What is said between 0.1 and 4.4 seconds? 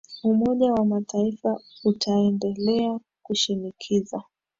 umoja wa mataifa utaendelea kushinikiza